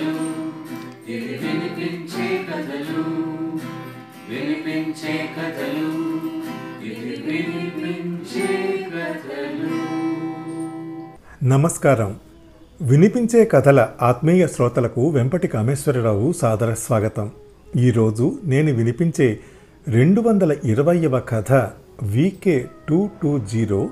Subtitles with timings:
[0.00, 0.28] కథలు
[1.08, 3.02] ఇది వినిపించే కథలు
[4.30, 5.88] వినిపించే కథలు
[6.84, 8.46] ఇది వినిపించే
[8.96, 9.76] కథలు.
[11.44, 12.16] నమస్కారం.
[12.82, 17.30] వినిపించే కథల ఆత్మీయ శ్రోతలకు వెంపటి కామేశ్వరరావు సాదర స్వాగతం.
[17.76, 19.40] ఈరోజు నేను వినిపించే
[19.88, 21.52] రెండు వందల ఇరవైవ కథ
[22.02, 23.90] V K two two zero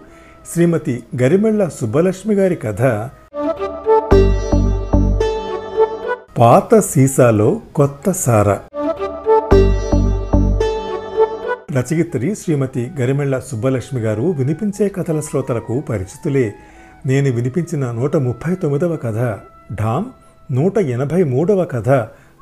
[0.52, 2.82] Shrimati Garimella Subbalakshmi గారి కథ
[6.40, 8.48] పాత సీసాలో కొత్త సార.
[11.78, 16.54] రచయిత్రి శ్రీమతి గరిమెళ్ళ సుబ్బలక్ష్మి గారు వినిపించే కథల శ్రోతలకు పరిచితులే.
[17.06, 19.38] నేను వినిపించిన నూట ముప్పై తొమ్మిదవ కథ
[19.74, 20.04] ఢామ్
[20.52, 21.88] నూట ఎనభై మూడవ కథ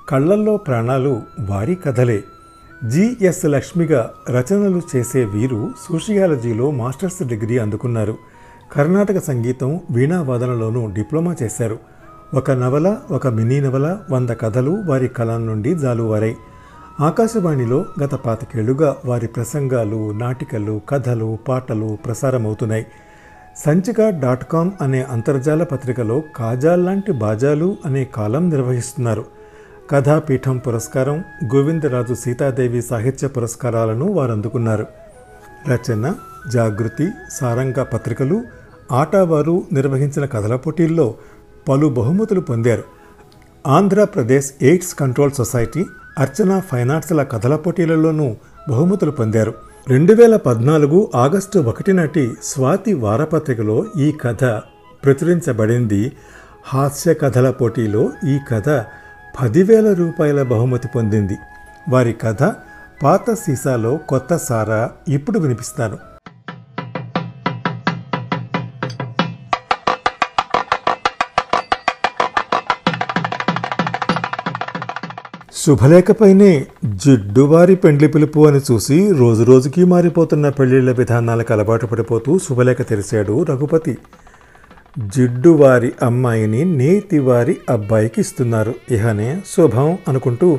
[0.09, 2.23] కళ్ళల్లో ప్రాణాలు వారి కథలే.
[2.89, 8.17] జిఎస్ లక్ష్మిగా రచనలు చేసే వీరు సోషియాలజీలో మాస్టర్స్ డిగ్రీ అందుకున్నారు.
[8.73, 11.96] కర్ణాటక సంగీతం వీణావాదనలోనూ డిప్లొమా చేశారు.
[12.35, 16.37] ఒక నవల ఒక మినీ నవల వంద కథలు వారి కలం నుండి జాలువారాయి
[17.01, 22.87] ఆకాశవాణిలో గత పాతికేళ్ళుగా వారి ప్రసంగాలు నాటికలు కథలు పాటలు ప్రసారమవుతున్నాయి.
[23.57, 29.25] సంచిక డాట్ కామ్ అనే అంతర్జాల పత్రికలో కాజాల్ లాంటి బాజాలు అనే కాలం నిర్వహిస్తున్నారు.
[29.91, 34.87] కథాపీఠం పురస్కారం గోవిందరాజు సీతాదేవి సాహిత్య పురస్కారాలను వారు అందుకున్నారు
[35.69, 36.15] రచన
[36.53, 38.43] జాగృతి సారంగ పత్రికలు
[38.93, 41.15] ఆటవారు నిర్వహించిన కథల పోటీల్లో
[41.69, 42.85] పలు బహుమతులు పొందారు.
[43.67, 45.85] Andhra Pradesh AIDS control society
[46.19, 48.37] Archana fine ఆర్ట్స్ల కథల పోటీలలోనూ
[48.71, 49.55] బహుమతులు పొందారు.
[49.89, 54.45] రెండు వేల పద్నాలుగు ఆగస్టు ఒకటి నాటి స్వాతి వారపత్రికలో ఈ కథ
[55.05, 56.13] ప్రచురించబడింది.
[56.65, 58.69] హాస్య కథల పోటీలో ఈ కథ
[59.43, 61.37] పదివేల రూపాయల బహుమతి పొందింది.
[61.89, 62.43] వారి కథ
[63.03, 66.16] పాత సీసాలో కొత్త సారా ఇప్పుడు వినిపిస్తాను.
[75.57, 83.43] శుభలేఖపైనే జిడ్డువారి పెండ్లి పిలుపు అని చూసి రోజు రోజుకి మారిపోతున్న పెళ్ళిళ్ళ విధానాలకు అలవాటు పడిపోతూ శుభలేఖ తెరిచాడు
[83.43, 83.99] రఘుపతి.
[84.99, 88.75] జిడ్డువారి అమ్మాయిని నేతివారి అబ్బాయికి ఇస్తున్నారు.
[88.91, 90.59] ఇహనే శుభం అనుకుంటూ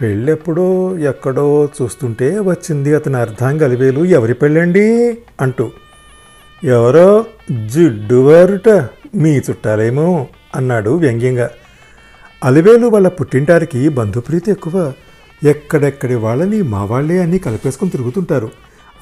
[0.00, 5.18] పెళ్ళెప్పుడో ఎక్కడో చూస్తుంటే వచ్చింది అతని అర్థం కలివేలు ఎవరి పెళ్ళండి?
[5.40, 5.70] అంటూ.
[6.64, 7.24] ఎవరో?
[7.66, 8.68] జిడ్డువారుట
[9.14, 10.26] మీ చుట్టాలేమో?
[10.56, 11.50] అన్నాడు వ్యంగ్యంగా.
[12.42, 14.92] అలివేలు వాళ్ళ పుట్టింటారికి బంధుప్రీతి ఎక్కువ.
[15.44, 18.50] ఎక్కడెక్కడి వాళ్ళని మా వాళ్ళే అని కలిపేసుకుని తిరుగుతుంటారు.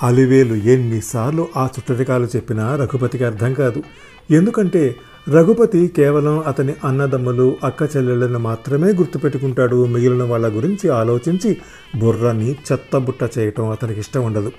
[0.03, 3.83] అలివేలు ఎన్నిసార్లు ఆ చుట్టరికాలు చెప్పినా రఘుపతికి అర్థం కాదు.
[4.31, 4.97] ఎందుకంటే
[5.29, 9.87] రఘుపతి కేవలం అతని అన్నదమ్ములు అక్క చెల్లెళ్ళను మాత్రమే గుర్తుపెట్టుకుంటాడు.
[9.87, 11.57] మిగిలిన వాళ్ళ గురించి ఆలోచించి
[11.97, 14.53] బుర్రని చెత్తబుట్ట చేయటం అతనికి ఇష్టం ఉండదు.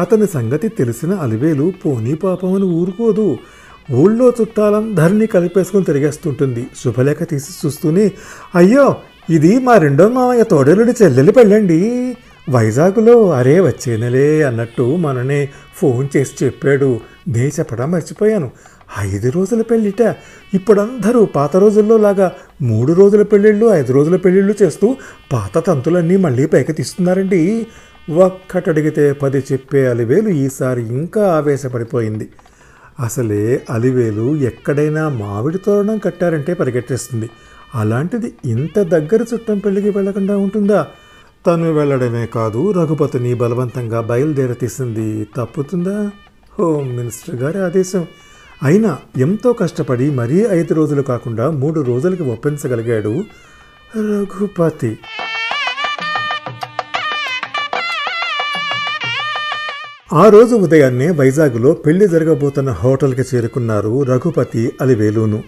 [0.00, 3.38] అతని సంగతి తెలిసిన అలివేలు పోనీ పాపం అని ఊరుకోదు.
[3.92, 6.66] ఊళ్ళో చుట్టాలందరినీ కలిపేసుకుని తిరిగేస్తుంటుంది.
[6.84, 8.12] శుభలేఖ తీసి చూస్తూనే
[8.54, 8.96] అయ్యో
[9.30, 12.16] ఇది మా రెండో మామయ్య తోడేలుడి చెల్లెలి పెళ్ళండి.
[12.50, 17.00] వైజాగ్లో అరే వచ్చేనలే అన్నట్టు మననే ఫోన్ చేసి చెప్పాడు.
[17.28, 18.50] నే చెప్పడం మర్చిపోయాను.
[18.98, 20.16] ఐదు రోజుల పెళ్ళిట.
[20.54, 24.96] ఇప్పుడందరూ పాత రోజుల్లో లాగా మూడు రోజుల పెళ్ళిళ్ళు ఐదు రోజుల పెళ్ళిళ్ళు చేస్తూ
[25.32, 27.66] పాత తంతులన్నీ మళ్ళీ పైకి తీస్తున్నారండి.
[28.10, 32.28] ఒక్కటడిగితే పది చెప్పే అలివేలు ఈసారి ఇంకా ఆవేశపడిపోయింది.
[33.00, 37.30] అసలే అలివేలు ఎక్కడైనా మామిడి తోరణం కట్టారంటే పరిగెట్టేస్తుంది.
[37.74, 40.86] అలాంటిది ఇంత దగ్గర చుట్టం పెళ్ళికి వెళ్ళకుండా ఉంటుందా?
[41.46, 45.28] తను వెళ్ళడమే కాదు రఘుపతిని బలవంతంగా బయలుదేరతీసింది.
[45.36, 46.10] తప్పుతుందా?
[46.58, 48.06] హోమ్ మినిస్టర్ గారి ఆదేశం.
[48.62, 53.24] అయినా ఎంతో కష్టపడి మరీ ఐదు రోజులు కాకుండా మూడు రోజులకి ఒప్పించగలిగాడు
[53.96, 54.98] రఘుపతి.
[60.20, 65.38] ఆ రోజు ఉదయాన్నే వైజాగ్లో పెళ్ళి జరగబోతున్న హోటల్కి చేరుకున్నారు రఘుపతి అలివేలును.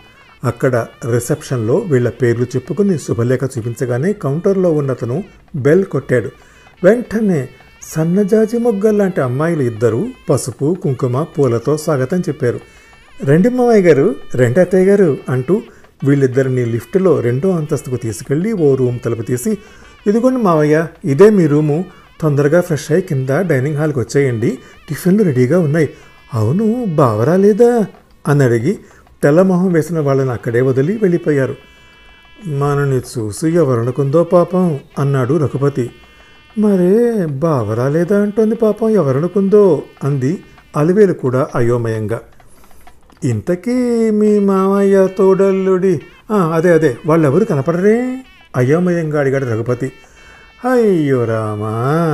[0.44, 5.24] అక్కడ రిసెప్షన్లో వీళ్ళ పేర్లు చెప్పుకుని శుభలేఖ చూపించగానే కౌంటర్లో ఉన్నతను
[5.56, 6.30] బెల్ కొట్టాడు.
[6.84, 7.40] వెంటనే
[7.92, 10.00] సన్నజాజి మొగ్గల్లాంటి అమ్మాయిలు ఇద్దరు
[10.30, 12.60] పసుపు కుంకుమ పూలతో స్వాగతం చెప్పారు.
[13.24, 15.56] రెండు మామయ్య గారు రెండత్తయ్య గారు అంటూ
[16.04, 19.52] వీళ్ళిద్దరిని లిఫ్ట్లో రెండో అంతస్తుకు తీసుకెళ్ళి ఓ రూమ్ తలుపు తీసి
[20.06, 21.78] ఇదిగోండి మావయ్య ఇదే మీ రూము
[22.20, 24.58] తొందరగా ఫ్రెష్ అయ్యి కింద డైనింగ్ హాల్కి వచ్చేయండి.
[24.88, 25.90] టిఫిన్లు రెడీగా ఉన్నాయి.
[26.34, 27.86] అవును బావరా లేదా?
[28.28, 28.78] అని అడిగి
[29.22, 31.56] తెల్లమొహం వేసిన వాళ్ళని అక్కడే వదిలి వెళ్ళిపోయారు.
[32.46, 35.90] మనని చూసి ఎవరనుకుందో పాపం అన్నాడు రఘుపతి.
[36.58, 40.44] మరే బావరా లేదా అంటోంది పాపం ఎవరనుకుందో అంది
[40.76, 42.20] అలివేలు కూడా అయోమయంగా.
[43.24, 46.00] ఇంతకీ మీ మామయ్య తోడల్లుడి?
[46.52, 48.24] అదే అదే వాళ్ళెవరు కనపడరే?
[48.56, 49.92] అయోమయంగా అడిగాడు రఘుపతి.
[50.70, 51.72] అయ్యో రామా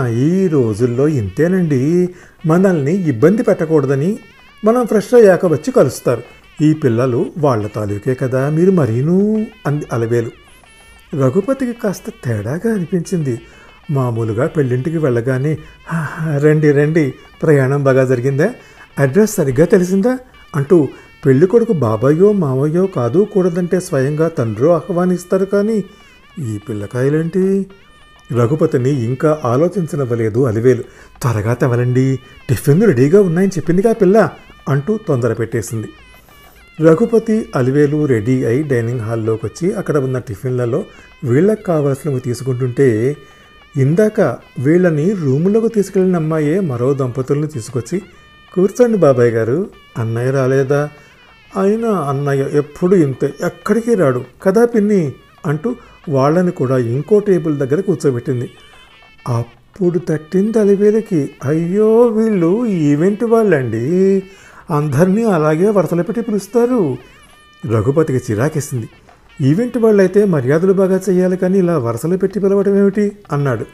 [0.09, 2.09] ఈ రోజుల్లో ఇంతేనండి.
[2.47, 4.19] మనల్ని ఇబ్బంది పెట్టకూడదని
[4.65, 6.23] మనం ఫ్రెష్ అయ్యాక వచ్చి కలుస్తారు.
[6.63, 10.31] ఈ పిల్లలు వాళ్ళ తాలూకే కదా మీరు మరీను అంది అలవేలు.
[11.15, 13.41] రఘుపతికి కాస్త తేడాగా అనిపించింది.
[13.91, 15.59] మామూలుగా పెళ్ళింటికి వెళ్ళగానే
[16.39, 18.55] రండి రండి ప్రయాణం బాగా జరిగిందా?
[18.99, 20.19] అడ్రస్ సరిగ్గా తెలిసిందా?
[20.57, 20.89] అంటూ
[21.27, 25.85] పెళ్ళి కొడుకు బాబాయో మావయ్యో కాదు కూడదంటే స్వయంగా తండ్రో ఆహ్వానిస్తారు కానీ
[26.39, 27.67] ఈ పిల్లకాయలేంటి?
[28.31, 30.83] రఘుపతిని ఇంకా ఆలోచించనివ్వలేదు అలివేలు.
[31.23, 34.31] త్వరగా తెవలండి టిఫిన్లు రెడీగా ఉన్నాయని చెప్పిందిగా పిల్ల
[34.69, 35.89] అంటూ తొందర పెట్టేసింది.
[36.83, 40.85] రఘుపతి అలివేలు రెడీ అయి డైనింగ్ హాల్లోకి వచ్చి అక్కడ ఉన్న టిఫిన్లలో
[41.25, 43.17] వీళ్ళకి కావలసినవి తీసుకుంటుంటే
[43.77, 44.21] ఇందాక
[44.59, 48.03] వీళ్ళని రూములోకి తీసుకెళ్ళిన అమ్మాయే మరో దంపతులను తీసుకొచ్చి
[48.55, 50.91] కూర్చోండి బాబాయ్ గారు అన్నయ్య రాలేదా?
[51.61, 55.13] అయినా అన్నయ్య ఎప్పుడు ఇంతే ఎక్కడికి రాడు కదా పిన్ని
[55.47, 55.77] అంటూ
[56.09, 58.51] వాళ్ళని కూడా ఇంకో టేబుల్ దగ్గర కూర్చోబెట్టింది.
[59.29, 64.23] అప్పుడు తట్టింది అలివేలకి అయ్యో వీళ్ళు ఈవెంట్ వాళ్ళండి.
[64.71, 66.97] అందరినీ అలాగే వరసలు పెట్టి పిలుస్తారు.
[67.71, 68.89] రఘుపతికి చిరాకేసింది.
[69.41, 73.13] ఈవెంట్ వాళ్ళైతే మర్యాదలు బాగా చేయాలి కానీ ఇలా వరసలు పెట్టి పిలవడం ఏమిటి?
[73.33, 73.67] అన్నాడు.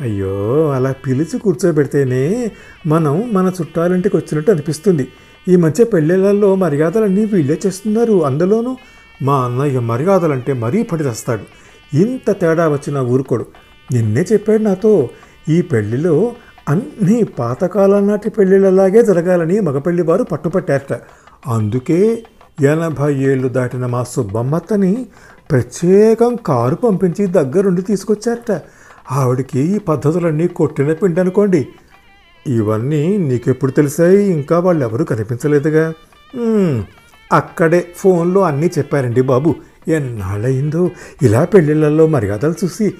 [0.00, 2.50] అయ్యో అలా పిలిచి కూర్చోబెడితేనే
[2.86, 5.08] మనం మన చుట్టాలింటికి వచ్చినట్టు అనిపిస్తుంది.
[5.48, 8.76] ఈ మధ్య పెళ్ళిళ్ళల్లో మర్యాదలన్నీ వీళ్ళే చేస్తున్నారు అందులోనూ
[9.22, 11.42] మా అన్నయ్య మర్యాదలంటే మరీ పడిదస్తాడు
[11.96, 13.46] ఇంత తేడా వచ్చిన ఊరుకోడు.
[13.92, 15.10] నిన్నే చెప్పాడు నాతో
[15.48, 16.32] ఈ పెళ్ళిలో
[16.68, 21.00] అన్నీ పాతకాలం నాటి పెళ్ళిళ్ళలాగే జరగాలని మగపెళ్ళి వారు పట్టుపట్టారట.
[21.48, 22.24] అందుకే
[22.62, 25.06] ఎనభై ఏళ్ళు దాటిన మా సుబ్బమ్మత్తని
[25.50, 28.60] ప్రత్యేకం కారు పంపించి దగ్గరుండి తీసుకొచ్చారట.
[29.12, 31.68] ఆవిడకి ఈ పద్ధతులన్నీ కొట్టిన పిండి అనుకోండి
[32.46, 34.32] ఇవన్నీ నీకెప్పుడు తెలిసాయి?
[34.32, 35.94] ఇంకా వాళ్ళు కనిపించలేదుగా.
[37.32, 39.54] అక్కడే ఫోన్లో అన్నీ చెప్పారండి బాబు.
[39.88, 40.90] ఎన్నాళ్ళయిందో
[41.22, 42.94] ఇలా పెళ్ళిళ్ళల్లో మర్యాదలు చూసి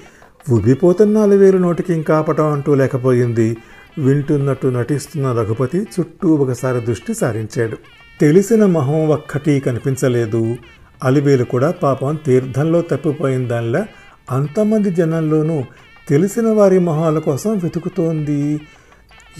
[0.49, 3.57] ఉబిపోతున్న వేలు నోటికి ఇంకా ఆపటం అంటూ లేకపోయింది.
[3.97, 7.77] వింటున్నట్టు నటిస్తున్న రఘుపతి చుట్టూ ఒకసారి దృష్టి సారించాడు.
[8.21, 10.55] తెలిసిన మొహం ఒక్కటి కనిపించలేదు.
[11.03, 13.87] అలివేలు కూడా పాపం తీర్థంలో తప్పిపోయిన దానిలా
[14.31, 15.63] అంతమంది జనంలోనూ
[16.09, 18.61] తెలిసిన వారి మొహాల కోసం వెతుకుతోంది.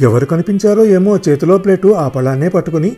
[0.02, 2.96] ఎవరు కనిపించారో ఏమో చేతిలో ప్లేటు ఆ పళ్ళాన్నే పట్టుకుని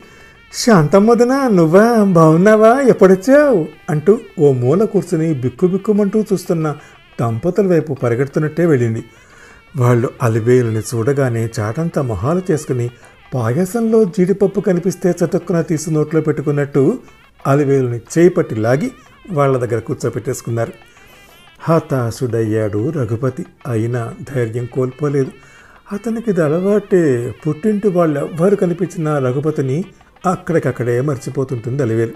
[0.54, 2.04] శాంతమ్మదన నువ్వా?
[2.04, 3.68] బాగున్నావా ఎప్పుడొచ్చావు?
[3.90, 6.76] అంటూ ఓ మూల కూర్చుని బిక్కుబిక్కుమంటూ చూస్తున్న
[7.22, 9.04] దంపతుల వైపు పరిగెడుతున్నట్టే వెళ్ళింది.
[9.78, 12.90] వాళ్ళు అలివేలుని చూడగానే చాటంతా మొహాలు చేసుకుని
[13.34, 17.00] పాయసంలో జీడిపప్పు కనిపిస్తే చటుక్కున తీసి నోట్లో పెట్టుకున్నట్టు
[17.48, 18.92] అలివేలుని చేపట్టి లాగి
[19.32, 20.74] వాళ్ళ దగ్గర కూర్చోపెట్టేసుకున్నారు.
[21.60, 23.46] హతాశుడయ్యాడు రఘుపతి.
[23.68, 25.32] అయినా ధైర్యం కోల్పోలేదు.
[25.92, 27.36] అతనికి ఇది అలవాటే.
[27.48, 29.86] పుట్టింటి వాళ్ళు ఎవ్వరు కనిపించిన రఘుపతిని
[30.24, 32.16] అక్కడికక్కడే మర్చిపోతుంటుంది అలివేలు.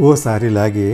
[0.00, 0.90] ఓసారిలాగే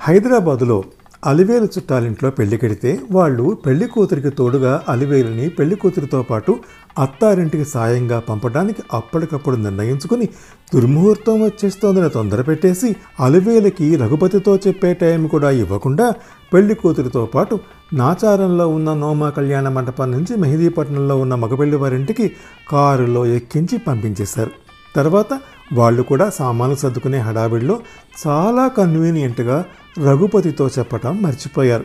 [0.00, 0.76] హైదరాబాదులో
[1.22, 6.52] అలివేలు చుట్టాలింట్లో పెళ్ళి కడితే వాళ్ళు పెళ్ళి కూతురికి తోడుగా అలివేలుని పెళ్ళి కూతురితో పాటు
[6.98, 10.26] అత్తారింటికి సాయంగా పంపడానికి అప్పటికప్పుడు నిర్ణయించుకుని
[10.74, 12.88] దుర్ముహూర్తం వచ్చేస్తోందని తొందర పెట్టేసి
[13.20, 16.08] అలివేలకి రఘుపతితో చెప్పే టైం కూడా ఇవ్వకుండా
[16.54, 17.60] పెళ్ళి కూతురితో పాటు
[17.92, 22.32] నాచారంలో ఉన్న నోమా కళ్యాణ మండపం నుంచి మెహదీపట్నంలో ఉన్న మగపెళ్ళి వారింటికి
[22.68, 24.50] కారులో ఎక్కించి పంపించేశారు.
[24.96, 25.40] తర్వాత
[25.72, 27.80] వాళ్ళు కూడా సామాన్లు సర్దుకునే హడావిడిలో
[28.26, 29.64] చాలా కన్వీనియంట్గా
[29.98, 31.84] రఘుపతితో చెప్పటం మర్చిపోయారు.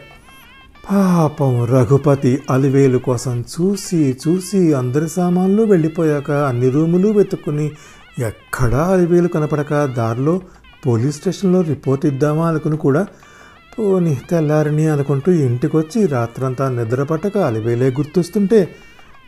[0.92, 7.72] పాపం రఘుపతి అలివేలు కోసం చూసి చూసి అందరి సామాన్లు వెళ్ళిపోయాక అన్ని రూములు వెతుక్కుని
[8.20, 10.42] ఎక్కడా అలివేలు కనపడక దారిలో
[10.88, 13.08] పోలీస్ స్టేషన్లో రిపోర్ట్ ఇద్దామా అనుకుని కూడా
[13.80, 18.76] పోనీ తెల్లారిని అనుకుంటూ ఇంటికొచ్చి రాత్రంతా నిద్రపట్టక అలివేలే గుర్తొస్తుంటే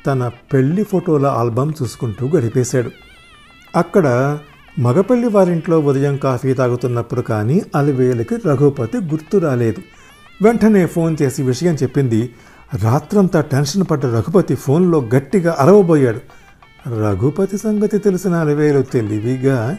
[0.07, 2.91] తన పెళ్ళి ఫోటోల ఆల్బమ్ చూసుకుంటూ గడిపేశాడు.
[3.75, 4.37] అక్కడ
[4.79, 9.81] మగపెళ్ళి వారింట్లో ఉదయం కాఫీ తాగుతున్నప్పుడు కానీ అలివేలకి రఘుపతి గుర్తు రాలేదు.
[10.43, 12.29] వెంటనే ఫోన్ చేసి విషయం చెప్పింది.
[12.83, 16.19] రాత్రంతా టెన్షన్ పడ్డ రఘుపతి ఫోన్లో గట్టిగా అరవబోయాడు.
[16.89, 19.77] రఘుపతి సంగతి తెలిసిన అలివేలు తెలివిగా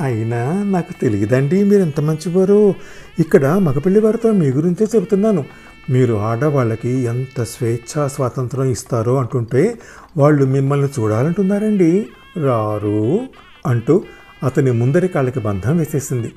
[0.00, 2.74] అయినా నాకు తెలియదండి మీరు ఎంత మంచివారు.
[3.18, 5.44] ఇక్కడ మగపిల్లి వారితో మీ గురించే చెబుతున్నాను.
[5.90, 9.78] మీరు ఆడవాళ్ళకి ఎంత స్వేచ్ఛ స్వాతంత్రం ఇస్తారో అంటుంటే
[10.16, 12.06] వాళ్ళు మిమ్మల్ని చూడాలంటున్నారండి.
[12.36, 13.20] రారు
[13.66, 14.04] అంటూ
[14.42, 16.32] అతని ముందరి కాళ్ళకి బంధం వేసేసింది.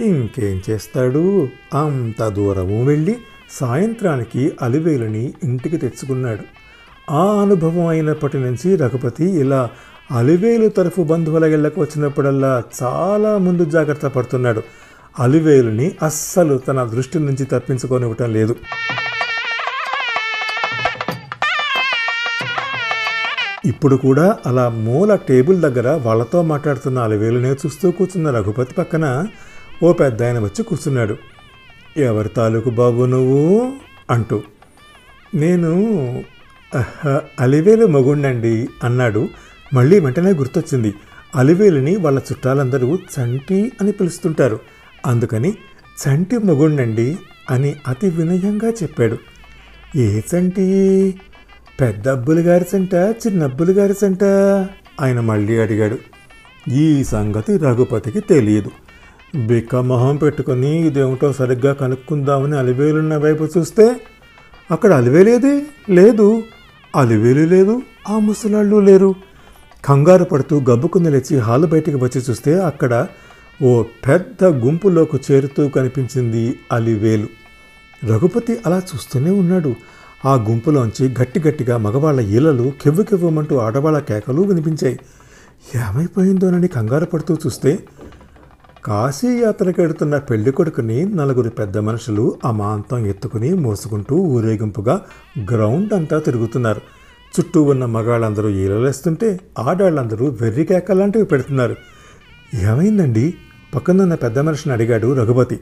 [0.00, 1.48] ఇంకేం చేస్తాడు?
[1.74, 3.16] అంత దూరము వెళ్ళి
[3.50, 6.40] సాయంత్రానికి అలివేలుని ఇంటికి తెచ్చుకున్నాడు.
[7.10, 9.70] ఆ అనుభవం అయినప్పటి నుంచి రఘుపతి ఇలా
[10.10, 14.62] అలివేలు తరఫు బంధువుల ఇళ్ళకు వచ్చినప్పుడల్లా చాలా ముందు జాగ్రత్త పడుతున్నాడు.
[15.18, 18.56] అలివేలుని అస్సలు తన దృష్టి నుంచి తప్పించుకొనివ్వటం లేదు.
[23.64, 29.26] ఇప్పుడు కూడా అలా మూల టేబుల్ దగ్గర వాళ్ళతో మాట్లాడుతున్న అలివేలునే చూస్తూ కూర్చున్న రఘుపతి పక్కన
[29.82, 31.16] ఓ పెద్ద ఆయన వచ్చి కూర్చున్నాడు.
[31.96, 33.72] ఎవరి తాలూకు బాబు నువ్వు?
[34.10, 34.42] అంటూ.
[35.34, 35.72] నేను
[37.40, 39.28] అలివేలు మగుండండి అన్నాడు
[39.74, 40.94] మళ్ళీ వెంటనే గుర్తొచ్చింది.
[41.34, 44.60] అలివేలుని వాళ్ళ చుట్టాలందరూ చంటి అని పిలుస్తుంటారు.
[45.06, 45.52] అందుకని
[46.08, 47.18] చంటి మొగుండండి
[47.50, 49.18] అని అతి వినయంగా చెప్పాడు.
[49.96, 51.14] ఏ చంటి?
[51.80, 54.24] పెద్ద అబ్బులు గారి సంట చిన్నబ్బులు గారి సంట
[55.00, 55.98] ఆయన మళ్ళీ అడిగాడు.
[56.70, 58.70] ఈ సంగతి రఘుపతికి తెలియదు.
[59.46, 63.96] బిక్క మొహం పెట్టుకొని ఇదేమిటో సరిగ్గా కనుక్కుందామని అలివేలున్న వైపు చూస్తే
[64.70, 65.66] అక్కడ అలివేలేది?
[65.90, 66.42] లేదు.
[66.96, 67.82] అలివేలు లేదు.
[68.08, 69.14] ఆ ముసలాళ్ళు లేరు.
[69.86, 73.06] కంగారు పడుతూ గబ్బుకుని లేచి హాలు బయటికి వచ్చి చూస్తే అక్కడ
[73.62, 77.26] ఓ పెద్ద గుంపులోకి చేరుతూ కనిపించింది అలివేలు.
[78.06, 79.74] రఘుపతి అలా చూస్తూనే ఉన్నాడు.
[80.24, 84.98] ఆ గుంపులోంచి గట్టి గట్టిగా మగవాళ్ళ ఈలలు కెవ్వు కెవ్వమంటూ ఆడవాళ్ళ కేకలు వినిపించాయి.
[85.76, 87.78] ఏమైపోయిందోనని కంగారు పడుతూ చూస్తే
[88.84, 95.00] కాశీ యాత్రకు వెడుతున్న పెళ్ళి కొడుకుని నలుగురు పెద్ద మనుషులు అమాంతం ఎత్తుకుని మోసుకుంటూ ఊరేగింపుగా
[95.52, 96.95] గ్రౌండ్ అంతా తిరుగుతున్నారు.
[97.40, 101.76] చుట్టూ ఉన్న మగాళ్ళందరూ ఈలలేస్తుంటే ఆడాళ్ళందరూ వెర్రి కేకలాంటివి పెడుతున్నారు.
[102.62, 103.34] ఏమైందండి?
[103.74, 105.60] పక్కనున్న పెద్ద మనిషిని అడిగాడు రఘుపతి.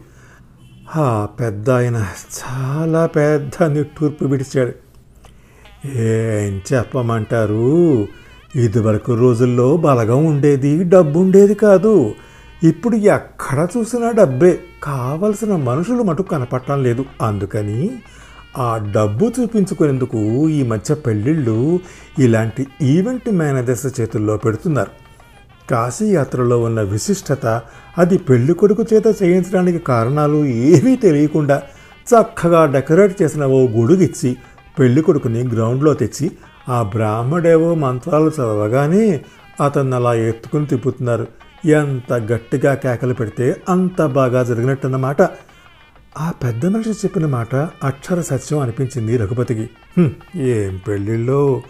[0.97, 2.07] ఆ పెద్ద ఆయన
[2.41, 4.73] చాలా పెద్ద నిట్టూర్పు విడిచాడు.
[5.99, 8.07] ఏం చెప్పమంటారు?
[8.57, 12.15] ఇదివరకు రోజుల్లో బలగం ఉండేది డబ్బు ఉండేది కాదు.
[12.63, 14.61] ఇప్పుడు ఎక్కడ చూసినా డబ్బే.
[14.83, 17.05] కావలసిన మనుషులు మటుకు కనపడటం లేదు.
[17.23, 17.91] అందుకని
[18.59, 21.81] ఆ డబ్బు చూపించుకునేందుకు ఈ మధ్య పెళ్ళిళ్ళు
[22.19, 24.91] ఇలాంటి ఈవెంట్ మేనేజర్స్ చేతుల్లో పెడుతున్నారు.
[25.71, 27.63] కాశీయాత్రలో ఉన్న విశిష్టత
[27.99, 31.63] అది పెళ్ళి కొడుకు చేత చేయించడానికి కారణాలు ఏమీ తెలియకుండా
[32.07, 34.37] చక్కగా డెకరేట్ చేసిన ఓ గొడుగిచ్చి
[34.79, 36.31] పెళ్ళి కొడుకుని గ్రౌండ్లో తెచ్చి
[36.69, 39.21] ఆ బ్రాహ్మడేవో మంత్రాలు చదవగానే
[39.65, 41.27] అతన్ని అలా ఎత్తుకుని తిప్పుతున్నారు.
[41.67, 45.23] ఎంత గట్టిగా కేకలు పెడితే అంత బాగా జరిగినట్టన్నమాట.
[46.21, 49.71] ఆ పెద్ద మనిషి చెప్పిన మాట అక్షర సత్యం అనిపించింది రఘుపతికి.
[50.37, 51.63] ఏం పెళ్ళిళ్ళో?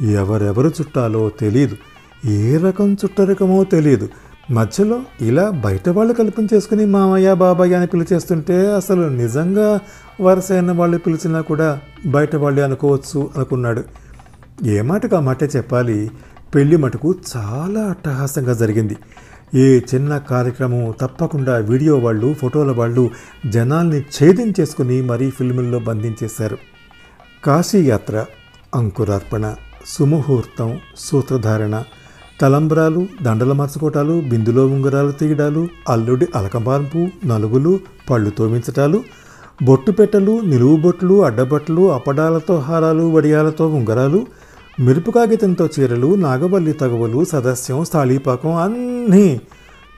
[0.00, 1.76] ఎవరెవరు చుట్టాలో తెలియదు
[2.28, 4.08] ఏ రకం చుట్టరకమో తెలియదు
[4.50, 9.80] మధ్యలో ఇలా బయట వాళ్ళు కల్పించేసుకుని మామయ్య బాబాయ్ అని పిలిచేస్తుంటే అసలు నిజంగా
[10.20, 13.84] వరసైన వాళ్ళు పిలిచినా కూడా బయట వాళ్ళే అనుకోవచ్చు అనుకున్నాడు.
[14.64, 16.10] ఏ మాటకు ఆ మాటే చెప్పాలి?
[16.54, 18.96] పెళ్ళి మటుకు చాలా అట్టహాసంగా జరిగింది.
[19.54, 23.10] ఏ చిన్న కార్యక్రమం తప్పకుండా వీడియో వాళ్ళు ఫోటోల వాళ్ళు
[23.46, 26.58] జనాల్ని ఛేదించేసుకుని మరీ ఫిల్ముల్లో బంధించేశారు.
[27.44, 28.24] కాశీయాత్ర
[28.74, 29.54] అంకురార్పణ
[29.86, 31.82] సుముహూర్తం సూత్రధారణ
[32.40, 39.04] తలంబ్రాలు దండల మర్చుకోటాలు బిందులో ఉంగరాలు తీయడాలు అల్లుడి అలకమార్పు నలుగులు పళ్ళు తోమించటాలు
[39.62, 44.26] బొట్టు పెట్టలు నిలువు బొట్లు అడ్డబట్టలు అప్పడాలతో హారాలు వడియాలతో ఉంగరాలు
[44.80, 49.40] మిరుపు కాగితంతో చీరలు నాగవల్లి తగవలు సదస్యం స్థాళీపాకం అన్నీ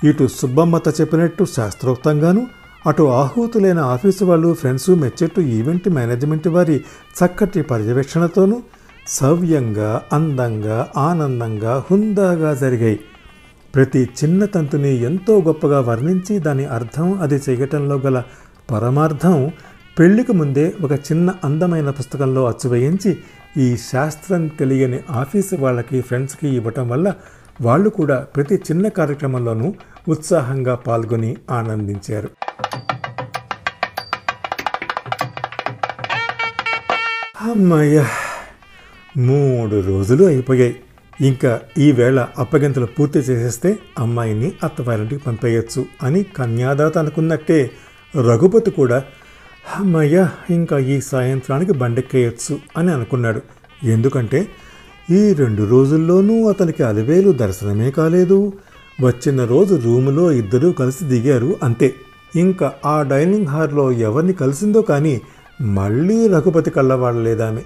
[0.04, 2.46] ఇటు సుబ్బమ్మత చెప్పినట్టు శాస్త్రోక్తంగాను
[2.86, 6.76] అటు ఆహూతులైన ఆఫీసు వాళ్ళు ఫ్రెండ్స్ మెచ్చెట్టు ఈవెంట్ మేనేజ్మెంట్ వారి
[7.18, 8.62] చక్కటి పర్యవేక్షణతోనూ
[9.06, 13.00] సవ్యంగా అందంగా ఆనందంగా హుందాగా జరిగాయి.
[13.74, 18.22] ప్రతి చిన్న తంతుని ఎంతో గొప్పగా వర్ణించి దాని అర్థం అది చేయటంలో గల
[18.70, 19.50] పరమార్థం
[19.98, 23.16] పెళ్ళికి ముందే ఒక చిన్న అందమైన పుస్తకంలో అచ్చువేయించి
[23.56, 27.14] ఈ శాస్త్రం తెలియని ఆఫీసు వాళ్ళకి ఫ్రెండ్స్కి ఇవ్వటం వల్ల
[27.60, 29.74] వాళ్ళు కూడా ప్రతి చిన్న కార్యక్రమంలోనూ
[30.08, 32.30] ఉత్సాహంగా పాల్గొని ఆనందించారు.
[37.40, 38.04] అమ్మయ్య!
[39.16, 40.76] మూడు రోజులు అయిపోయాయి.
[41.20, 47.70] ఇంకా ఈవేళ అప్పగింతలు పూర్తి చేసేస్తే అమ్మాయిని అత్తవారింటికి పంపేయచ్చు అని కన్యాదాత అనుకున్నట్టే
[48.16, 49.04] రఘుపతి కూడా
[49.78, 53.40] అమ్మయ్య ఇంకా ఈ సాయంత్రానికి బండెక్కేయచ్చు అని అనుకున్నాడు.
[53.82, 54.48] ఎందుకంటే
[55.10, 58.52] ఈ రెండు రోజుల్లోనూ అతనికి అలివేలు దర్శనమే కాలేదు.
[59.02, 61.94] వచ్చిన రోజు రూములో ఇద్దరూ కలిసి దిగారు అంతే.
[62.36, 65.20] ఇంకా ఆ డైనింగ్ హాల్లో ఎవరిని కలిసిందో కానీ
[65.60, 67.62] మళ్ళీ రఘుపతి కళ్ళవాడలేదామె.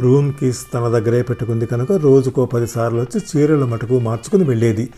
[0.00, 4.88] రూమ్ కీస్ తన దగ్గరే పెట్టుకుంది కనుక రోజుకో పదిసార్లు వచ్చి చీరల మటుకు మార్చుకుని వెళ్ళేది.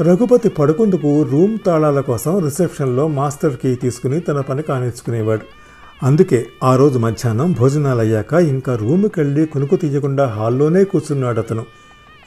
[0.00, 5.65] రఘుపతి పడుకుందుకు రూమ్ తాళాల కోసం రిసెప్షన్లో మాస్టర్ కీ తీసుకుని తన పని కానిచ్చుకునేవాడు.
[6.02, 11.66] అందుకే ఆ రోజు మధ్యాహ్నం భోజనాలు అయ్యాక ఇంకా రూముకి వెళ్ళి కొనుక్కు తీయకుండా హాల్లోనే కూర్చున్నాడు అతను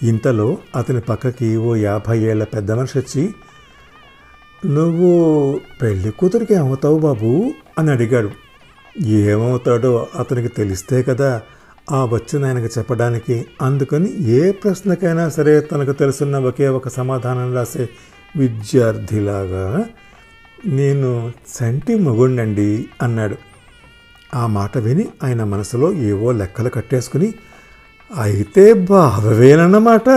[0.03, 3.33] ఇంతలో అతని పక్కకి ఓ యాభై ఏళ్ళ పెద్ద మనిషి వచ్చి
[4.65, 5.09] నువ్వు
[5.81, 7.53] పెళ్ళి కూతురికి ఏమవుతావు బాబు?
[7.79, 8.29] అని అడిగాడు.
[9.05, 11.41] ఏమవుతాడో అతనికి తెలిస్తే కదా
[11.91, 13.45] ఆ వచ్చిన ఆయనకు చెప్పడానికి.
[13.61, 17.89] అందుకని ఏ ప్రశ్నకైనా సరే తనకు తెలుసున్న ఒకే ఒక సమాధానం రాసే
[18.37, 19.85] విద్యార్థిలాగా
[20.65, 23.48] నేను చంటి మొగుండండి అన్నాడు.
[24.35, 27.33] ఆ మాట విని ఆయన మనసులో ఏవో లెక్కలు కట్టేసుకుని
[28.15, 30.09] అయితే బావవేనన్నమాట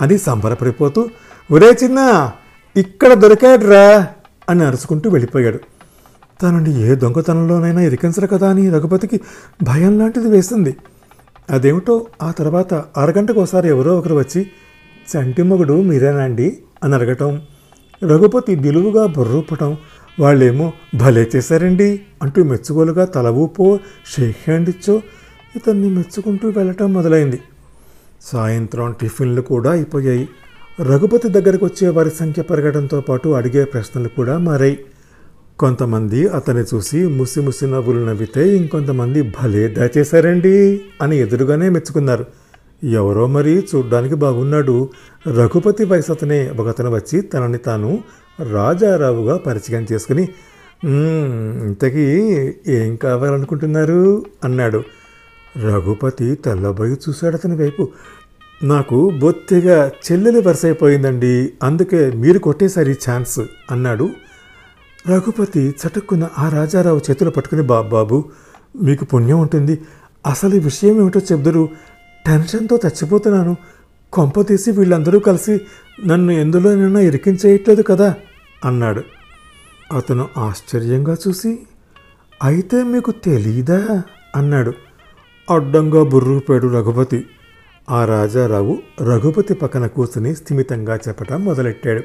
[0.00, 1.08] అని సంబరపడిపోతూ
[1.52, 2.30] ఒరే చిన్న
[2.76, 4.06] ఇక్కడ దొరికాడురా
[4.48, 5.60] అని అరుచుకుంటూ వెళ్ళిపోయాడు.
[6.42, 9.20] తనని ఏ దొంగతనంలోనైనా ఇరికించరు కదా అని రఘుపతికి
[9.62, 10.76] భయం లాంటిది వేసింది.
[11.50, 14.46] అదేమిటో ఆ తర్వాత అరగంటకు ఒకసారి ఎవరో ఒకరు వచ్చి
[15.08, 17.42] చంటి మొగుడు మీరేనండి అని అడగటం
[18.04, 19.76] రఘుపతి నిలువుగా బుర్రూపటం
[20.20, 22.00] వాళ్ళేమో భలే చేశారండి.
[22.22, 23.78] అంటూ మెచ్చుకోలుగా తల ఊపో
[24.16, 25.02] షేక్ హ్యాండ్ ఇచ్చో
[25.56, 27.40] ఇతన్ని మెచ్చుకుంటూ వెళ్ళటం మొదలైంది.
[28.22, 30.28] సాయంత్రం టిఫిన్లు కూడా అయిపోయాయి.
[30.80, 34.78] రఘుపతి దగ్గరకు వచ్చే వారి సంఖ్య పెరగడంతో పాటు అడిగే ప్రశ్నలు కూడా మారాయి.
[35.58, 42.24] కొంతమంది అతన్ని చూసి ముసి ముసి నవ్వులు నవ్వితే ఇంకొంతమంది భలే దయచేశారండి అని ఎదురుగానే మెచ్చుకున్నారు.
[42.84, 44.88] ఎవరో మరి చూడ్డానికి బాగున్నాడు.
[45.28, 47.98] రఘుపతి వయసు అతనే ఒకతను వచ్చి తనని తాను
[48.40, 50.28] రాజారావుగా పరిచయం చేసుకుని
[51.64, 52.06] ఇంతకీ
[52.66, 54.24] ఏం కావాలనుకుంటున్నారు?
[54.44, 54.82] అన్నాడు.
[55.56, 57.88] రఘుపతి తెల్లబోయి చూశాడు అతని వైపు.
[58.62, 63.40] నాకు బొత్తిగా చెల్లెలు వరుస అయిపోయిందండి అందుకే మీరు కొట్టేసారి ఛాన్స్
[63.70, 64.10] అన్నాడు.
[65.08, 68.24] రఘుపతి చటుక్కున్న ఆ రాజారావు చేతులు పట్టుకుని బాబాబు
[68.82, 69.78] మీకు పుణ్యం ఉంటుంది.
[70.26, 71.68] అసలు ఈ విషయం ఏమిటో చెబుదురు.
[72.26, 73.56] టెన్షన్తో చచ్చిపోతున్నాను.
[74.12, 75.60] కొంప తీసి వీళ్ళందరూ కలిసి
[76.06, 78.14] నన్ను ఎందులోనైనా ఇరికించేయట్లేదు కదా.
[78.64, 79.02] అన్నాడు.
[79.96, 81.58] అతను ఆశ్చర్యంగా చూసి
[82.42, 84.02] అయితే మీకు తెలీదా?
[84.36, 84.72] అన్నాడు.
[85.50, 87.26] అడ్డంగా బుర్రూపాడు రఘుపతి.
[87.90, 92.02] ఆ రాజారావు రఘుపతి పక్కన కూర్చుని స్థిమితంగా చెప్పటం మొదలెట్టాడు.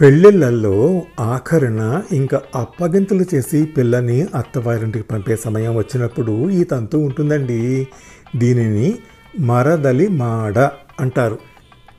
[0.00, 7.88] పెళ్ళిళ్ళల్లో ఆఖరిన ఇంకా అప్పగింతలు చేసి పిల్లని అత్తవారింటికి పంపే సమయం వచ్చినప్పుడు ఈ తంతు ఉంటుందండి.
[8.36, 8.98] దీనిని
[9.40, 10.58] మరదలి మాడ
[11.00, 11.38] అంటారు.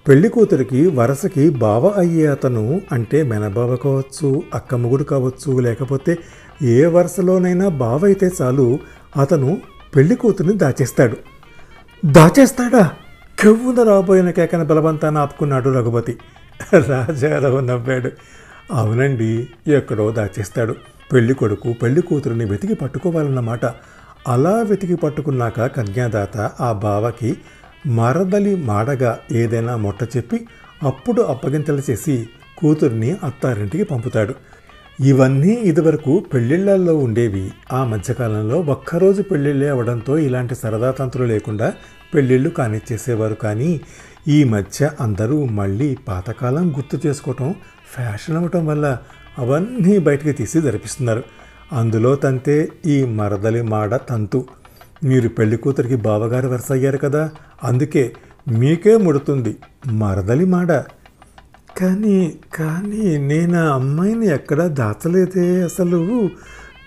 [0.08, 6.18] పెళ్ళి కూతురికి వరసకి బావ అయ్యే అతను అంటే మెనబావ కావచ్చు అక్కమ్మగుడు కావచ్చు లేకపోతే
[6.62, 8.80] ఏ వరుసలోనైనా బావ అయితే చాలు
[9.22, 9.62] అతను
[9.96, 11.18] పెళ్ళి కూతురిని దాచేస్తాడు.
[12.06, 12.92] దాచేస్తాడా?
[13.40, 16.18] కెవ్వున రాబోయిన కేకన బలవంతాన్ని ఆపుకున్నాడు రఘుపతి.
[16.74, 18.12] రాజారావు నవ్వాడు.
[18.72, 20.76] అవునండి ఎక్కడో దాచేస్తాడు.
[21.14, 23.66] పెళ్ళి కొడుకు పెళ్ళి కూతురిని వెతికి పట్టుకోవాలన్నమాట.
[24.28, 27.38] అలా వెతికి పట్టుకున్నాక కన్యాదాత ఆ బావకి
[27.88, 30.48] మరదలి మాడగా ఏదైనా మొట్ట చెప్పి
[30.84, 34.36] అప్పుడు అప్పగింతలు చేసి కూతుర్ని అత్తారింటికి పంపుతాడు.
[35.02, 37.52] ఇవన్నీ ఇదివరకు పెళ్ళిళ్ళల్లో ఉండేవి.
[37.74, 41.74] ఆ మధ్యకాలంలో ఒక్కరోజు పెళ్ళిళ్ళే అవడంతో ఇలాంటి సరదా తంతులు లేకుండా
[42.14, 43.34] పెళ్ళిళ్ళు కానిచ్చేసేవారు.
[43.34, 43.82] కానీ
[44.28, 47.56] ఈ మధ్య అందరూ మళ్ళీ పాతకాలం గుర్తు చేసుకోవటం
[47.96, 48.98] ఫ్యాషన్ అవ్వటం వల్ల
[49.38, 51.24] అవన్నీ బయటికి తీసి జరిపిస్తున్నారు.
[51.74, 54.46] అందులో తంతే ఈ మరదలి మాడ తంతు.
[55.04, 57.32] మీరు పెళ్ళి కూతురికి బావగారు వరుస అయ్యారు కదా
[57.64, 58.14] అందుకే
[58.48, 59.56] మీకే ముడుతుంది
[59.88, 60.84] మరదలి మాడ.
[61.78, 66.30] కానీ కానీ నేను ఆ అమ్మాయిని ఎక్కడా దాచలేదే అసలు.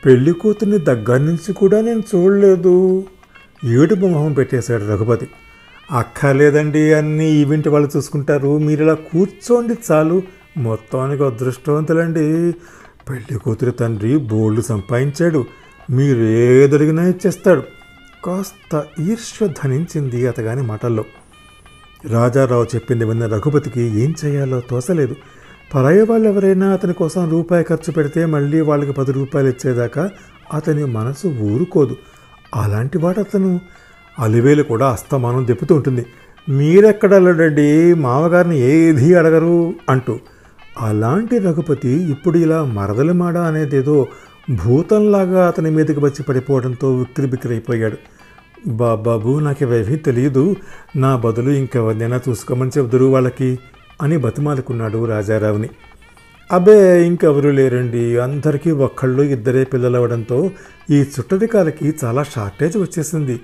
[0.05, 3.05] పెళ్ళి కూతుర్ని దగ్గర నుంచి కూడా నేను చూడలేదు.
[3.65, 5.29] ఏడుపు మొహం పెట్టేశాడు రఘుపతి.
[5.91, 8.59] అక్కర్లేదండి అన్ని ఈవెంట్ వాళ్ళు చూసుకుంటారు.
[8.59, 10.23] మీరు ఇలా కూర్చోండి చాలు.
[10.57, 12.53] మొత్తానికి అదృష్టవంతులండి.
[13.11, 15.45] పెళ్ళి కూతురి తండ్రి బోల్డ్ సంపాదించాడు.
[15.91, 17.63] మీరు ఏదడిగినా ఇచ్చేస్తాడు.
[18.29, 21.05] కాస్త ఈర్ష్య ధనించింది అతగాని మాటల్లో.
[22.05, 25.17] రాజారావు చెప్పింది విన్న రఘుపతికి ఏం చేయాలో తోసలేదు.
[25.75, 30.11] పరాయి వాళ్ళు ఎవరైనా అతని కోసం రూపాయి ఖర్చు పెడితే మళ్ళీ వాళ్ళకి పది రూపాయలు ఇచ్చేదాకా
[30.55, 31.97] అతని మనసు ఊరుకోదు.
[32.55, 33.61] అలాంటి వాడు అతను.
[34.19, 36.07] అలివేలు కూడా అస్తమానం దెప్పుతూ ఉంటుంది.
[36.49, 40.19] మీరెక్కడ వెళ్ళడండి మామగారిని ఏది అడగరు అంటూ.
[40.81, 44.07] అలాంటి రఘుపతి ఇప్పుడు ఇలా మరదలమాడ అనేదేదో
[44.65, 47.29] భూతంలాగా అతని మీదకి వచ్చి పడిపోవడంతో ఉక్కిరి
[48.67, 50.57] బా బాబు నాకు ఇవేవీ తెలియదు
[50.97, 53.59] నా బదులు ఇంకెవరినైనా చూసుకోమని చెబుదురు వాళ్ళకి
[54.03, 55.69] అని బతిమాలుకున్నాడు రాజారావుని.
[56.53, 58.19] అబ్బే ఇంకెవరూ లేరండి.
[58.19, 60.51] అందరికీ ఒక్కళ్ళు ఇద్దరే పిల్లలు అవడంతో
[60.91, 63.41] ఈ చుట్టరికాలకి చాలా షార్టేజ్ వచ్చేసింది.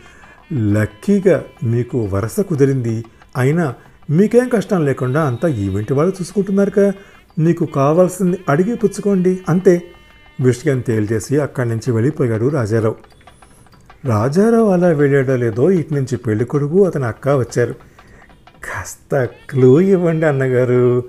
[0.53, 3.05] లక్కీగా మీకు వరస కుదిరింది.
[3.37, 3.74] అయినా
[4.11, 6.92] మీకేం కష్టం లేకుండా అంతా ఈవెంట్ వాళ్ళు చూసుకుంటున్నారుగా
[7.38, 9.83] మీకు కావాల్సింది అడిగి పుచ్చుకోండి అంతే.
[10.40, 13.13] విషయం తేల్చేసి అక్కడి నుంచి వెళ్ళిపోయాడు రాజారావు.
[14.05, 17.73] రాజారావు అలా వెళ్ళాడో లేదో ఇటు నుంచి పెళ్ళి కొడుకు అతని అక్క వచ్చారు.
[18.64, 21.03] కాస్త క్లూ ఇవ్వండి అన్నగారు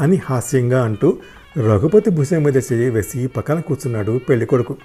[0.00, 1.18] అని హాస్యంగా అంటూ
[1.58, 4.76] రఘుపతి భుజం మీద చేయి వేసి పక్కన కూర్చున్నాడు పెళ్ళి కొడుకు.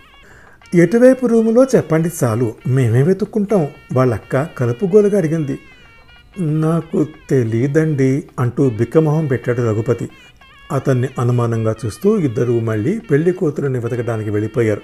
[0.76, 5.60] ఎటువైపు రూములో చెప్పండి చాలు మేమే వెతుక్కుంటాం వాళ్ళక్క కలుపుగోలుగా అడిగింది.
[6.40, 10.10] నాకు తెలీదండి అంటూ బిక్కమొహం పెట్టాడు రఘుపతి.
[10.72, 14.82] అతన్ని అనుమానంగా చూస్తూ ఇద్దరు మళ్ళీ పెళ్ళి కూతురుని వెతకడానికి వెళ్ళిపోయారు.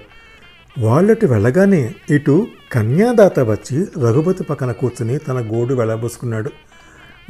[0.78, 6.50] వాళ్ళటి వెళ్ళగానే ఇటు కన్యాదాత వచ్చి రఘుపతి పక్కన కూర్చుని తన గోడు వెళ్ళబోసుకున్నాడు.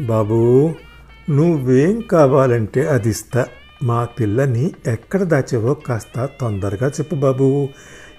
[0.02, 0.70] బాబూ
[1.30, 3.46] నువ్వేం కావాలంటే అది ఇస్తా.
[3.82, 7.68] మా పిల్లని ఎక్కడ దాచావో కాస్త తొందరగా చెప్పు బాబు.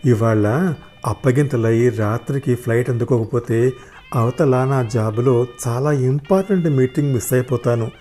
[0.05, 0.73] ఇవాళ
[1.05, 3.73] అప్పగింతలయ్యి రాత్రికి ఫ్లైట్ అందుకోకపోతే
[4.15, 7.91] అవతల నా జాబులో చాలా ఇంపార్టెంట్ మీటింగ్ మిస్ అయిపోతాను.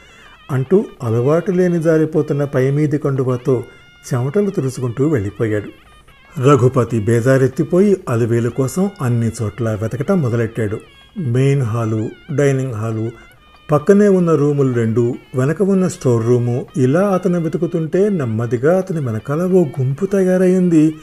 [0.51, 3.65] అంటూ అలవాటు లేని జారిపోతున్న పై మీది కండువాతో
[4.15, 5.84] చెమటలు తుడుచుకుంటూ వెళ్ళిపోయాడు.
[6.39, 10.79] రఘుపతి బేజారెత్తిపోయి అలివేలు కోసం అన్ని చోట్ల వెతకటం మొదలెట్టాడు.
[11.19, 13.11] మెయిన్ హాలు డైనింగ్ హాలు
[13.71, 16.67] పక్కనే ఉన్న రూములు రెండు వెనక ఉన్న స్టోర్ రూము.
[16.77, 20.95] ఇలా అతను వెతుకుతుంటే నెమ్మదిగా అతని వెనకాల ఓ గుంపు తయారైంది.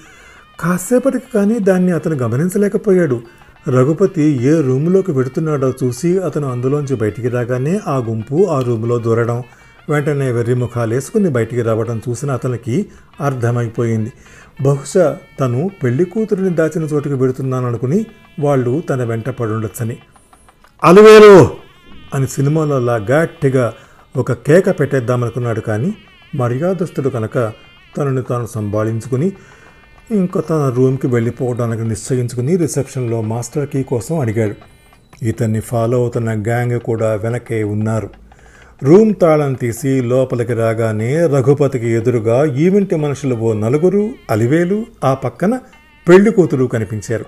[0.60, 3.22] కాసేపటికి కానీ దాన్ని అతను గమనించలేకపోయాడు.
[3.68, 9.44] రఘుపతి ఏ రూములోకి వెడుతున్నాడో చూసి అతను అందులోంచి బయటికి రాగానే ఆ గుంపు ఆ రూములో దూరడం.
[9.92, 12.86] వెంటనే వెర్రిముఖాలు వేసుకుని బయటికి రావడం చూసిన అతనికి
[13.22, 14.12] అర్థమైపోయింది.
[14.64, 18.06] బహుశా తను పెళ్ళి కూతురిని దాచిన చోటుకు పెడుతున్నాననుకుని
[18.40, 19.98] వాళ్ళు తన వెంట పడుండొచ్చని.
[20.84, 21.50] అలువేలు!
[22.14, 22.78] అని సినిమాలో
[23.12, 23.74] గట్టిగా
[24.18, 25.94] ఒక కేక పెట్టేద్దామనుకున్నాడు కానీ
[26.36, 27.54] మర్యాదస్తుడు కనుక
[27.98, 29.32] తనని తాను సంభాళించుకుని
[30.12, 34.56] ఇంకా తన రూమ్కి వెళ్ళిపోవడానికి నిశ్చయించుకుని రిసెప్షన్లో మాస్టర్ కీ కోసం అడిగాడు.
[35.26, 38.10] ఇతన్ని ఫాలో అవుతున్న గ్యాంగ్ కూడా వెనకే ఉన్నారు.
[38.84, 45.60] రూమ్ తాళం తీసి లోపలికి రాగానే రఘుపతికి ఎదురుగా ఈవెంట్ మనుషులు ఓ నలుగురు అలివేలు ఆ పక్కన
[46.08, 47.26] పెళ్ళి కూతురు కనిపించారు.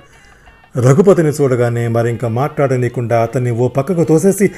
[0.77, 4.51] రఘుపతిని చూడగానే మరింక మాట్లాడనీయకుండా అతన్ని ఓ పక్కకు తోసేసి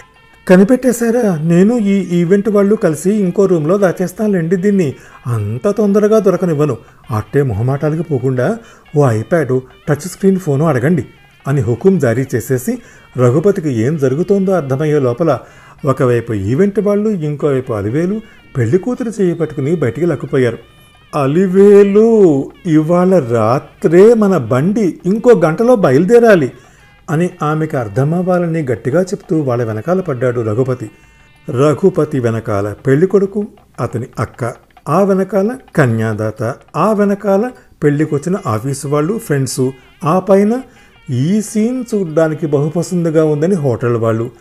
[0.47, 1.35] కనిపెట్టేశారా?
[1.35, 4.95] నేను ఈ ఈవెంట్ వాళ్ళు కలిసి ఇంకో రూమ్లో దాచేస్తానులేండి దీన్ని.
[5.27, 6.77] అంత తొందరగా దొరకనివ్వను.
[7.11, 8.57] అట్టే మొహమాటాలకి పోకుండా
[8.97, 11.05] ఓ ఐప్యాడ్ టచ్ స్క్రీన్ ఫోను అడగండి
[11.47, 12.77] అని హుకుం జారీ చేసేసి
[13.17, 15.39] రఘుపతికి ఏం జరుగుతోందో అర్థమయ్యే లోపల
[15.85, 18.21] ఒకవైపు ఈవెంట్ వాళ్ళు ఇంకోవైపు అలివేలు
[18.57, 20.57] పెళ్ళి కూతురు చేయబట్టుకుని బయటికి లక్కుపోయారు.
[21.15, 22.07] అలివేలు
[22.65, 26.51] ఇవాళ రాత్రే మన బండి ఇంకో గంటలో బయలుదేరాలి
[27.09, 30.89] అని ఆమెకు అర్థమవ్వాలని గట్టిగా చెప్తూ వాళ్ళ వెనకాల పడ్డాడు రఘుపతి.
[31.49, 33.47] రఘుపతి వెనకాల పెళ్ళి కొడుకు
[33.81, 34.53] అతని అక్క
[34.89, 37.51] ఆ వెనకాల కన్యాదాత ఆ వెనకాల
[37.83, 39.69] పెళ్ళికొచ్చిన ఆఫీసు వాళ్ళు ఫ్రెండ్స్
[40.03, 40.61] ఆ పైన
[41.09, 44.31] ఈ సీన్ చూడ్డానికి బహుపసందుగా ఉందని హోటల్ వాళ్ళు.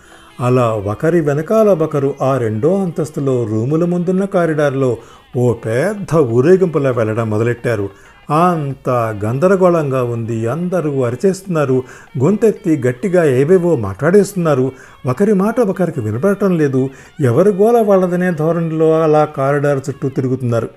[0.41, 4.97] అలా ఒకరి వెనకాల ఒకరు ఆ రెండో అంతస్తులో రూముల ముందున్న కారిడార్లో
[5.37, 7.89] ఓ పెద్ద ఊరేగింపులా వెళ్ళడం మొదలెట్టారు.
[8.31, 8.91] అంత
[9.25, 10.49] గందరగోళంగా ఉంది.
[10.49, 11.83] అందరూ అరిచేస్తున్నారు.
[12.19, 14.73] గొంతెత్తి గట్టిగా ఏవేవో మాట్లాడేస్తున్నారు.
[15.07, 16.91] ఒకరి మాట ఒకరికి వినపడటం లేదు.
[17.21, 20.69] ఎవరి గోల వాళ్ళదనే ధోరణిలో అలా కారిడార్ చుట్టూ తిరుగుతున్నారు.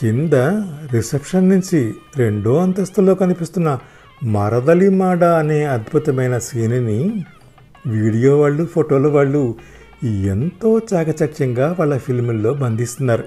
[0.00, 0.32] కింద
[0.92, 3.78] రిసెప్షన్ నుంచి రెండో అంతస్తులో కనిపిస్తున్న
[4.24, 7.24] మరదలిమాడ అనే అద్భుతమైన సీనిని
[7.86, 9.58] వీడియో వాళ్ళు ఫోటోల వాళ్ళు
[10.04, 13.24] ఎంతో చాకచక్యంగా వాళ్ళ ఫిల్ముల్లో బంధిస్తున్నారు.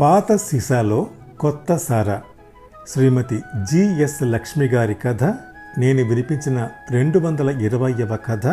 [0.00, 2.22] పాత సీసాలో కొత్త సారా.
[2.88, 5.24] శ్రీమతి జిఎస్ లక్ష్మి గారి కథ
[5.78, 8.46] నేను వినిపించిన రెండు వందల ఇరవైవ కథ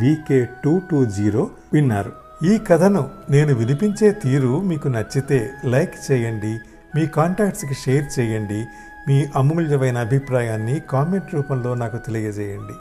[0.00, 2.29] వికే టూ టూ జీరో విన్నారు.
[2.44, 6.58] ఈ కథను నేను వినిపించే తీరు మీకు నచ్చితే లైక్ చేయండి
[6.94, 8.66] మీ కాంటాక్ట్స్కి షేర్ చేయండి
[9.08, 12.72] మీ అమూల్యమైన అభిప్రాయాన్ని కామెంట్ రూపంలో నాకు తెలియజేయండి.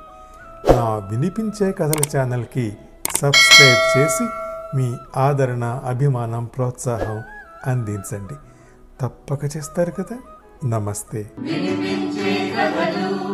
[0.73, 2.77] నా వినిపించే కథల ఛానల్కి
[3.15, 4.27] సబ్స్క్రైబ్ చేసి
[4.77, 7.23] మీ ఆదరణ అభిమానం ప్రోత్సాహం
[7.67, 8.33] అందించండి.
[9.01, 10.17] తప్పక చేస్తారు కదా?
[10.65, 11.31] నమస్తే.
[11.39, 13.29] వినిపించే కథలు.